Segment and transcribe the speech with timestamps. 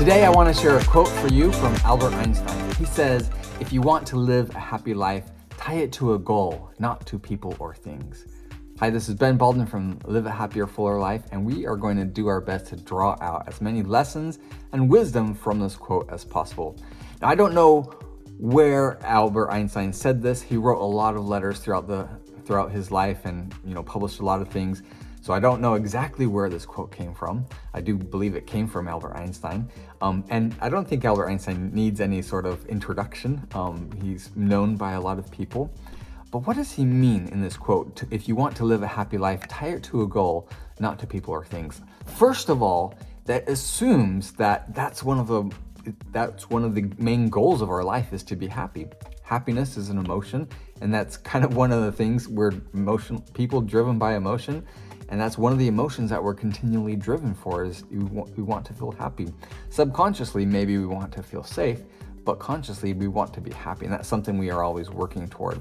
[0.00, 2.74] Today, I want to share a quote for you from Albert Einstein.
[2.76, 3.28] He says,
[3.60, 7.18] If you want to live a happy life, tie it to a goal, not to
[7.18, 8.24] people or things.
[8.78, 11.98] Hi, this is Ben Balden from Live a Happier, Fuller Life, and we are going
[11.98, 14.38] to do our best to draw out as many lessons
[14.72, 16.78] and wisdom from this quote as possible.
[17.20, 17.92] Now, I don't know
[18.38, 20.40] where Albert Einstein said this.
[20.40, 22.08] He wrote a lot of letters throughout the
[22.46, 24.82] throughout his life and you know published a lot of things.
[25.22, 27.44] So I don't know exactly where this quote came from.
[27.74, 29.68] I do believe it came from Albert Einstein.
[30.00, 33.46] Um, and I don't think Albert Einstein needs any sort of introduction.
[33.54, 35.70] Um, he's known by a lot of people.
[36.30, 38.02] But what does he mean in this quote?
[38.10, 41.06] If you want to live a happy life, tie it to a goal, not to
[41.06, 41.80] people or things.
[42.06, 42.94] First of all,
[43.26, 45.50] that assumes that that's one of the
[46.12, 48.86] that's one of the main goals of our life is to be happy.
[49.30, 50.48] Happiness is an emotion,
[50.80, 54.66] and that's kind of one of the things we're emotion people driven by emotion,
[55.08, 58.42] and that's one of the emotions that we're continually driven for is we want, we
[58.42, 59.32] want to feel happy.
[59.68, 61.80] Subconsciously, maybe we want to feel safe,
[62.24, 65.60] but consciously we want to be happy, and that's something we are always working toward.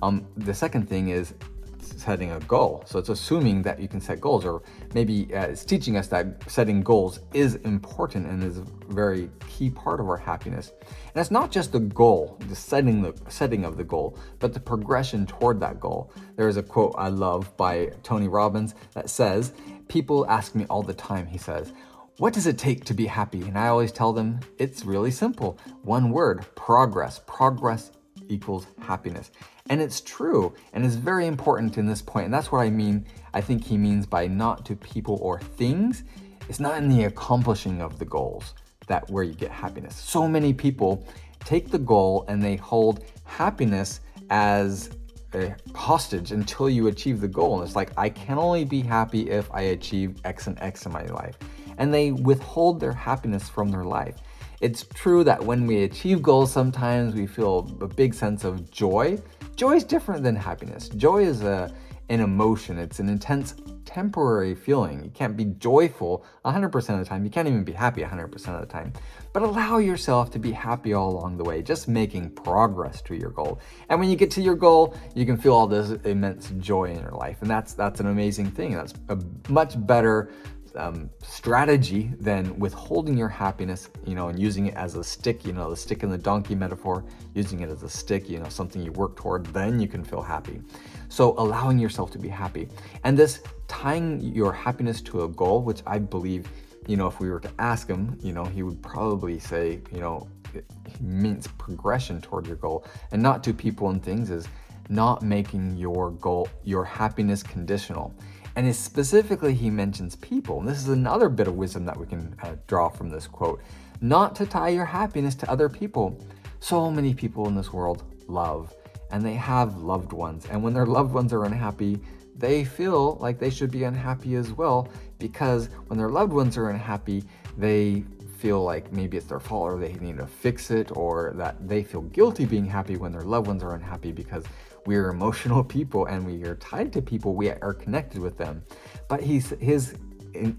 [0.00, 1.34] Um, the second thing is
[1.82, 2.82] setting a goal.
[2.86, 4.62] So it's assuming that you can set goals, or
[4.94, 9.70] maybe uh, it's teaching us that setting goals is important and is a very key
[9.70, 10.72] part of our happiness.
[10.80, 14.60] And it's not just the goal, the setting the setting of the goal, but the
[14.60, 16.12] progression toward that goal.
[16.36, 19.52] There is a quote I love by Tony Robbins that says,
[19.88, 21.72] "People ask me all the time," he says.
[22.18, 23.40] What does it take to be happy?
[23.40, 25.58] And I always tell them it's really simple.
[25.82, 27.18] One word progress.
[27.26, 27.92] Progress
[28.30, 29.30] equals happiness.
[29.68, 32.26] And it's true and it's very important in this point.
[32.26, 33.06] And that's what I mean.
[33.34, 36.04] I think he means by not to people or things.
[36.48, 38.54] It's not in the accomplishing of the goals
[38.86, 39.94] that where you get happiness.
[39.94, 41.06] So many people
[41.44, 44.90] take the goal and they hold happiness as
[45.34, 47.58] a hostage until you achieve the goal.
[47.58, 50.92] And it's like, I can only be happy if I achieve X and X in
[50.92, 51.36] my life.
[51.78, 54.16] And they withhold their happiness from their life.
[54.60, 59.18] It's true that when we achieve goals, sometimes we feel a big sense of joy.
[59.56, 60.90] Joy is different than happiness.
[60.90, 61.72] Joy is a,
[62.10, 63.54] an emotion, it's an intense
[63.86, 65.02] temporary feeling.
[65.02, 67.24] You can't be joyful 100% of the time.
[67.24, 68.92] You can't even be happy 100% of the time.
[69.32, 73.30] But allow yourself to be happy all along the way, just making progress to your
[73.30, 73.60] goal.
[73.88, 77.00] And when you get to your goal, you can feel all this immense joy in
[77.00, 77.38] your life.
[77.40, 78.74] And that's that's an amazing thing.
[78.74, 79.18] That's a
[79.48, 80.30] much better
[80.76, 85.52] um, strategy than withholding your happiness, you know, and using it as a stick, you
[85.52, 87.04] know, the stick in the donkey metaphor,
[87.34, 90.22] using it as a stick, you know, something you work toward, then you can feel
[90.22, 90.60] happy.
[91.08, 92.68] So allowing yourself to be happy.
[93.04, 96.48] And this tying your happiness to a goal, which I believe,
[96.86, 100.00] you know, if we were to ask him, you know, he would probably say, you
[100.00, 100.64] know, it
[101.00, 104.48] means progression toward your goal and not to people and things is
[104.88, 108.12] not making your goal, your happiness conditional.
[108.60, 110.60] And specifically, he mentions people.
[110.60, 113.62] And this is another bit of wisdom that we can uh, draw from this quote
[114.02, 116.22] not to tie your happiness to other people.
[116.58, 118.74] So many people in this world love,
[119.12, 120.44] and they have loved ones.
[120.50, 122.00] And when their loved ones are unhappy,
[122.36, 126.68] they feel like they should be unhappy as well because when their loved ones are
[126.68, 127.24] unhappy,
[127.56, 128.04] they
[128.36, 131.82] feel like maybe it's their fault or they need to fix it or that they
[131.82, 134.44] feel guilty being happy when their loved ones are unhappy because
[134.86, 137.34] we are emotional people and we are tied to people.
[137.34, 138.62] We are connected with them.
[139.08, 139.94] But he's his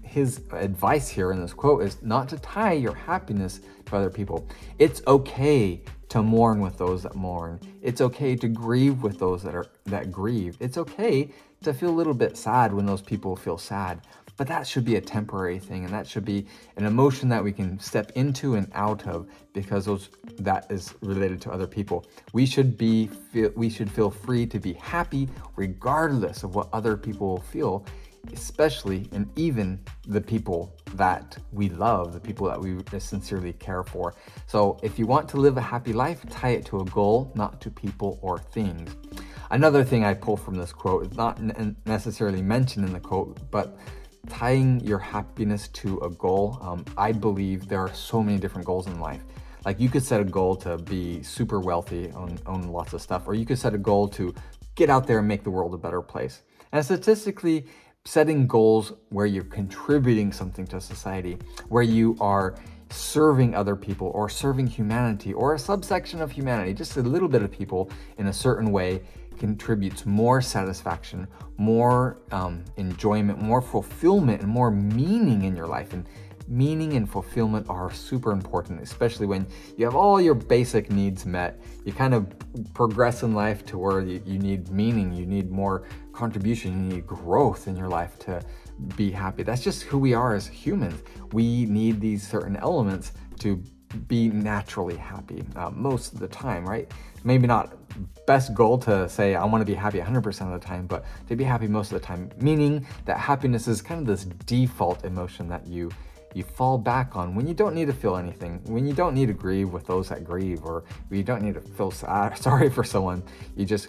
[0.02, 4.46] his advice here in this quote is not to tie your happiness to other people.
[4.78, 7.58] It's okay to mourn with those that mourn.
[7.80, 10.56] It's okay to grieve with those that are that grieve.
[10.60, 11.30] It's okay
[11.62, 14.02] to feel a little bit sad when those people feel sad
[14.42, 16.44] but that should be a temporary thing and that should be
[16.76, 20.10] an emotion that we can step into and out of because those
[20.40, 22.04] that is related to other people.
[22.32, 26.96] We should be feel, we should feel free to be happy regardless of what other
[26.96, 27.86] people feel,
[28.32, 34.16] especially and even the people that we love, the people that we sincerely care for.
[34.48, 37.60] So if you want to live a happy life, tie it to a goal, not
[37.60, 38.96] to people or things.
[39.52, 41.38] Another thing I pull from this quote is not
[41.86, 43.78] necessarily mentioned in the quote, but
[44.28, 48.86] tying your happiness to a goal, um, I believe there are so many different goals
[48.86, 49.22] in life.
[49.64, 53.24] Like you could set a goal to be super wealthy, own, own lots of stuff,
[53.26, 54.34] or you could set a goal to
[54.74, 56.42] get out there and make the world a better place.
[56.72, 57.66] And statistically,
[58.04, 61.38] setting goals where you're contributing something to society,
[61.68, 62.56] where you are
[62.90, 67.42] serving other people or serving humanity or a subsection of humanity, just a little bit
[67.42, 69.02] of people in a certain way
[69.42, 75.92] contributes more satisfaction, more um, enjoyment, more fulfillment, and more meaning in your life.
[75.92, 76.06] And
[76.46, 79.44] meaning and fulfillment are super important, especially when
[79.76, 81.60] you have all your basic needs met.
[81.84, 82.32] You kind of
[82.72, 87.06] progress in life to where you, you need meaning, you need more contribution, you need
[87.06, 88.40] growth in your life to
[88.94, 89.42] be happy.
[89.42, 91.02] That's just who we are as humans.
[91.32, 93.10] We need these certain elements
[93.40, 93.60] to
[94.08, 96.90] be naturally happy uh, most of the time, right?
[97.24, 97.74] Maybe not
[98.26, 101.36] best goal to say I want to be happy 100% of the time, but to
[101.36, 105.48] be happy most of the time, meaning that happiness is kind of this default emotion
[105.48, 105.90] that you
[106.34, 109.26] you fall back on when you don't need to feel anything, when you don't need
[109.26, 112.84] to grieve with those that grieve, or you don't need to feel sad, sorry for
[112.84, 113.22] someone.
[113.54, 113.88] You just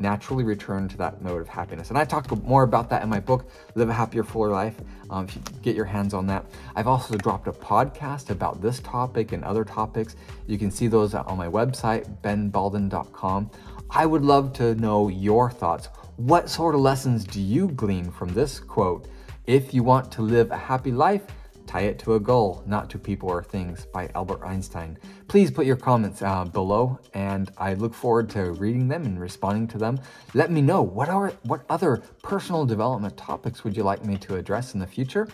[0.00, 1.90] naturally return to that mode of happiness.
[1.90, 4.74] And I talk more about that in my book, Live a Happier, Fuller Life.
[5.10, 6.44] Um, if you get your hands on that,
[6.74, 10.16] I've also dropped a podcast about this topic and other topics.
[10.46, 13.50] You can see those on my website, benbalden.com.
[13.90, 15.88] I would love to know your thoughts.
[16.16, 19.08] What sort of lessons do you glean from this quote?
[19.46, 21.22] If you want to live a happy life,
[21.70, 24.98] Tie It to a Goal, Not to People or Things by Albert Einstein.
[25.30, 29.68] Please put your comments uh, below and I look forward to reading them and responding
[29.68, 30.00] to them.
[30.34, 34.34] Let me know what are what other personal development topics would you like me to
[34.34, 35.28] address in the future?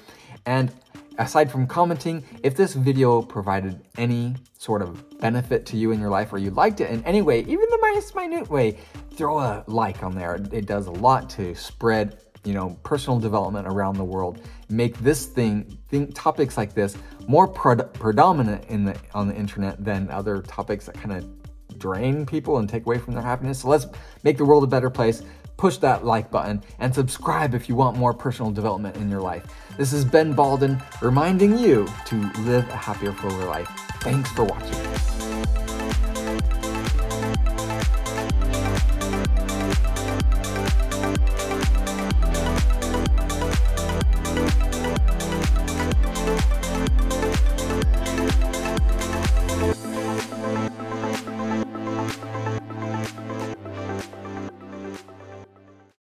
[0.44, 0.70] And
[1.16, 6.10] aside from commenting, if this video provided any sort of benefit to you in your
[6.10, 8.76] life or you liked it in any way, even the most minute way,
[9.14, 10.34] throw a like on there.
[10.52, 14.40] It does a lot to spread you know, personal development around the world.
[14.68, 16.96] Make this thing, think topics like this
[17.28, 22.58] more predominant in the on the internet than other topics that kind of drain people
[22.58, 23.60] and take away from their happiness.
[23.60, 23.86] So let's
[24.22, 25.22] make the world a better place.
[25.56, 29.44] Push that like button and subscribe if you want more personal development in your life.
[29.76, 33.68] This is Ben Balden reminding you to live a happier, fuller life.
[34.00, 34.95] Thanks for watching.